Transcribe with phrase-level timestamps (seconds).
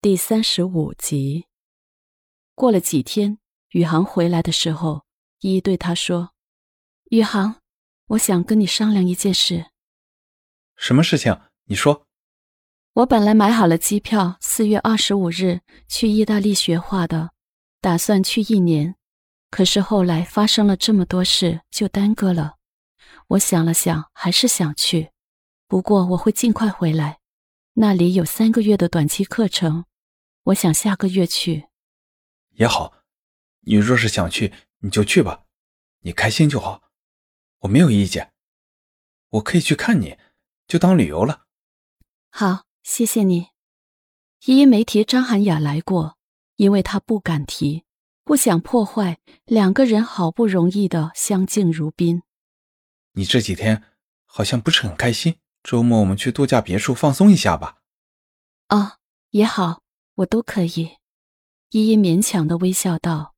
[0.00, 1.46] 第三十五集。
[2.54, 5.04] 过了几天，宇航回来的时候，
[5.40, 6.30] 依依对他说
[7.10, 7.56] ：“宇航，
[8.06, 9.72] 我想跟你商量一件事。
[10.76, 11.36] 什么事情？
[11.64, 12.06] 你说。
[12.92, 17.32] 我本来买好了机票，四月二十五日去意大利学画的，
[17.80, 18.94] 打算去一年。
[19.50, 22.54] 可是后来发生了这么多事，就耽搁了。
[23.26, 25.10] 我想了想，还是想去。
[25.66, 27.17] 不过我会尽快回来。
[27.80, 29.84] 那里有三个月的短期课程。”
[30.48, 31.68] 我想下个月去，
[32.54, 33.04] 也好。
[33.60, 35.44] 你若是想去，你就去吧，
[36.00, 36.84] 你开心就好，
[37.58, 38.32] 我没有意见。
[39.28, 40.16] 我可以去看你，
[40.66, 41.44] 就当旅游了。
[42.30, 43.48] 好，谢谢你。
[44.46, 46.16] 依依没提张涵雅来过，
[46.56, 47.84] 因为她不敢提，
[48.24, 52.22] 不想破坏两个人好不容易的相敬如宾。
[53.12, 53.82] 你这几天
[54.24, 57.77] 好像不是很开心，周末我们去度假别墅放松一下吧。
[58.68, 58.96] 啊，
[59.30, 59.80] 也好。
[60.18, 60.96] 我都可以，
[61.70, 63.34] 依依勉强的微笑道。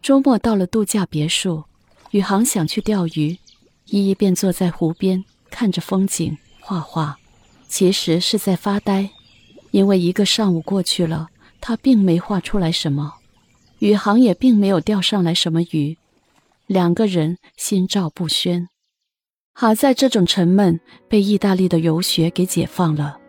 [0.00, 1.64] 周末到了度假别墅，
[2.12, 3.38] 宇航想去钓鱼，
[3.84, 7.18] 依依便坐在湖边看着风景画画，
[7.68, 9.10] 其实是在发呆，
[9.70, 11.28] 因为一个上午过去了，
[11.60, 13.16] 他并没画出来什么，
[13.80, 15.98] 宇航也并没有钓上来什么鱼，
[16.66, 18.70] 两个人心照不宣。
[19.52, 23.19] 好在这种沉闷被意大利的游学给解放了，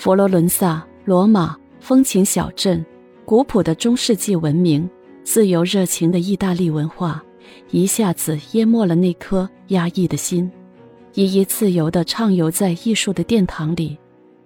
[0.00, 1.54] 佛罗伦萨、罗马。
[1.78, 2.84] 风情小镇，
[3.24, 4.88] 古朴的中世纪文明，
[5.24, 7.22] 自由热情的意大利文化，
[7.70, 10.50] 一下子淹没了那颗压抑的心。
[11.14, 13.98] 依依自由地畅游在艺术的殿堂里，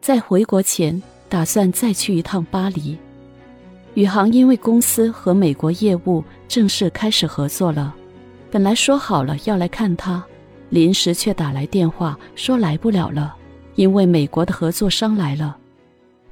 [0.00, 2.96] 在回国前打算再去一趟巴黎。
[3.94, 7.94] 宇航因为公司和美国业务正式开始合作了，
[8.50, 10.22] 本来说好了要来看他，
[10.70, 13.36] 临时却打来电话说来不了了，
[13.78, 15.56] 因为美国的合作商来了。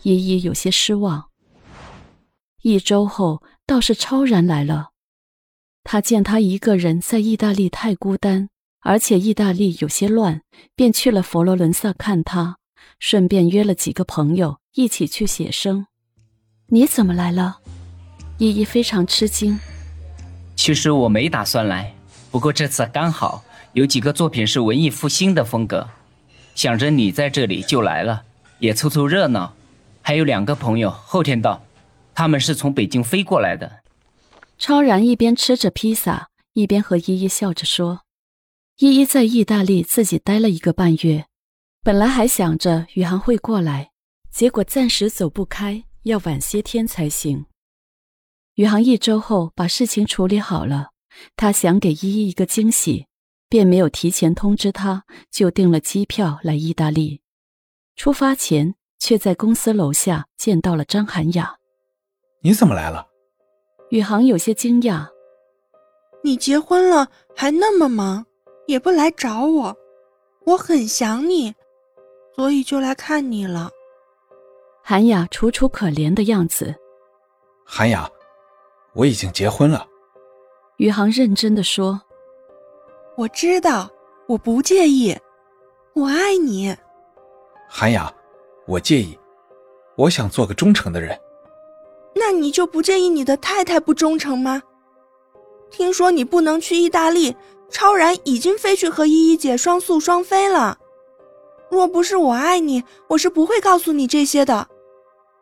[0.02, 1.27] 依依有些失望。
[2.62, 4.88] 一周后，倒是超然来了。
[5.84, 8.48] 他见他一个人在意大利太孤单，
[8.81, 10.43] 而且意大利有些乱，
[10.75, 12.56] 便去了佛罗伦萨看他，
[12.98, 15.87] 顺便约了几个朋友一起去写生。
[16.66, 17.59] 你怎么来了？
[18.38, 19.56] 依依非常吃惊。
[20.56, 21.94] 其实我没打算来，
[22.32, 23.44] 不过这次刚好
[23.75, 25.88] 有几个作品是文艺复兴的风格，
[26.56, 28.25] 想着你在这里就来了，
[28.61, 29.55] 也凑凑热闹。
[30.00, 31.62] 还有两个朋友后天到，
[32.15, 33.83] 他们是从北京飞过来的。
[34.56, 38.00] 超然一边吃着披萨，一边和依依笑着说
[38.78, 41.27] ：“依依在意大利自己待了一个半月，
[41.83, 43.91] 本来还想着宇航会过来，
[44.31, 47.44] 结果暂时走不开，要晚些天才行。
[48.55, 50.93] 宇航一周后把事情处理好了，
[51.37, 53.06] 他想给依依一个惊喜，
[53.48, 57.20] 便没有提前通知他，就订了机票来意大利。
[57.94, 61.54] 出发前。”却在公司楼下见到了张涵雅。
[62.40, 63.06] 你怎么来了？
[63.90, 65.06] 宇航有些惊讶。
[66.24, 68.24] 你结婚了还那么忙，
[68.66, 69.76] 也不来找我，
[70.46, 71.54] 我很想你，
[72.34, 73.70] 所以就来看你了。
[74.82, 76.74] 韩雅楚楚可怜的样子。
[77.66, 78.10] 韩雅，
[78.94, 79.86] 我已经结婚了。
[80.78, 82.00] 宇航认真的说。
[83.16, 83.91] 我知道，
[84.27, 85.16] 我不介意，
[85.94, 86.77] 我爱你。
[87.69, 88.12] 韩雅。
[88.66, 89.16] 我介意，
[89.97, 91.16] 我想做个忠诚的人。
[92.16, 94.60] 那你就不介意你的太太不忠诚吗？
[95.71, 97.37] 听说你不能去意大利，
[97.71, 100.76] 超然已经飞去和依依姐双宿双飞了。
[101.71, 104.69] 若不是我爱你，我是不会告诉你这些的。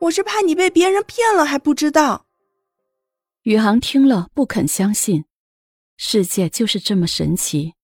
[0.01, 2.27] 我是怕你被别人骗了还不知道。
[3.45, 5.25] 宇航听了不肯相信，
[5.97, 7.75] 世界就是这么神奇。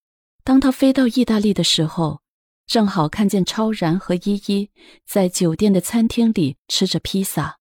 [0.45, 2.21] 当他飞到意大利的时候。
[2.67, 4.71] 正好看见超然和依依
[5.05, 7.59] 在酒店的餐厅里吃着披萨，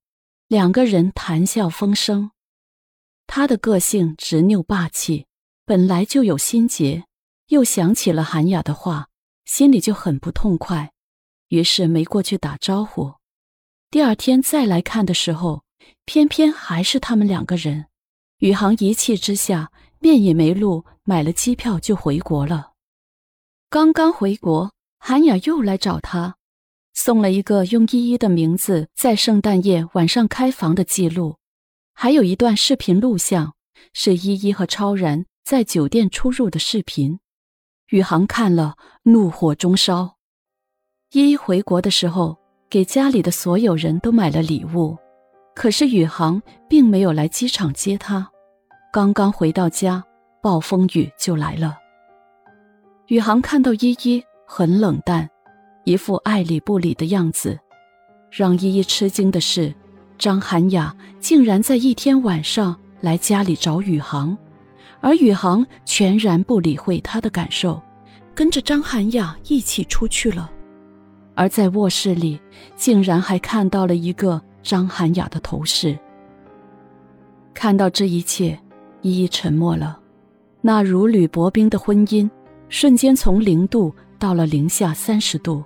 [0.48, 2.30] 两个人谈笑风生。
[3.26, 5.26] 他的个性执拗霸气，
[5.66, 7.06] 本来就有心结，
[7.48, 9.08] 又想起了韩雅的话，
[9.46, 10.92] 心里就很不痛快，
[11.48, 13.16] 于是没过去打招呼。
[13.90, 15.64] 第二天再来看的时候，
[16.06, 17.88] 偏偏还是他们两个人。
[18.42, 22.72] 宇航一气之下，面也没露，买了机票就回国了。
[23.70, 24.72] 刚刚回国。
[25.02, 26.36] 韩雅又来找他，
[26.94, 31.38] 送了一个用依依的名字在圣诞夜晚上开房的记录，
[31.94, 33.54] 还有一段视频录像，
[33.94, 37.22] 是依依和超然在酒店出入的视频。
[37.92, 40.18] 宇航看了，怒火中烧。
[41.14, 42.38] 依依回国的时候，
[42.70, 44.98] 给家里的所有人都买了礼物，
[45.56, 48.30] 可是宇航并没有来机场接她。
[48.92, 50.04] 刚刚回到家，
[50.42, 51.78] 暴风雨就来了。
[53.08, 54.24] 宇航看到依依。
[54.52, 55.30] 很冷淡，
[55.84, 57.56] 一副爱理不理的样子。
[58.32, 59.72] 让依依吃惊的是，
[60.18, 64.36] 张涵雅竟然在一天晚上来家里找宇航，
[65.02, 67.80] 而宇航全然不理会她的感受，
[68.34, 70.50] 跟着张涵雅一起出去了。
[71.36, 72.42] 而在卧室里，
[72.76, 75.96] 竟然还看到了一个张涵雅的头饰。
[77.54, 78.60] 看到这一切，
[79.02, 80.00] 依依沉默了。
[80.62, 82.30] 那如履薄冰的婚姻，
[82.68, 85.64] 瞬间从零度到了零下三十度，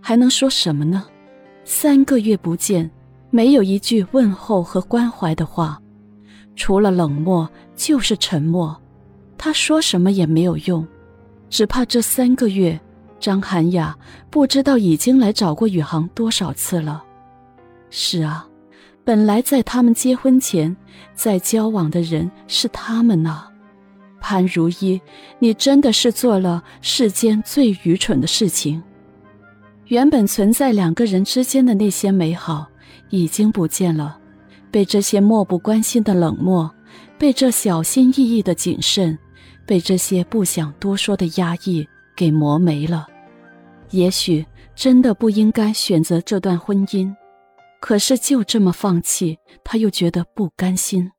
[0.00, 1.04] 还能说什么呢？
[1.64, 2.90] 三个月不见，
[3.30, 5.80] 没有一句问候和关怀的话，
[6.54, 8.76] 除了冷漠就是沉默。
[9.38, 10.86] 他说什么也没有用，
[11.50, 12.78] 只怕这三个月，
[13.18, 13.96] 张涵雅
[14.30, 17.02] 不知道已经来找过宇航多少次了。
[17.90, 18.46] 是啊，
[19.06, 20.76] 本来在他们结婚前，
[21.14, 23.46] 在交往的人是他们呐。
[24.20, 25.00] 潘如意，
[25.38, 28.82] 你真的是做了世间最愚蠢的事情。
[29.84, 32.66] 原本存在两个人之间的那些美好，
[33.10, 34.18] 已经不见了，
[34.72, 36.68] 被这些漠不关心的冷漠，
[37.16, 39.16] 被这小心翼翼的谨慎，
[39.64, 41.86] 被这些不想多说的压抑
[42.16, 43.06] 给磨没了。
[43.90, 44.44] 也许
[44.74, 47.14] 真的不应该选择这段婚姻，
[47.80, 51.12] 可是就这么放弃，他又觉得不甘心。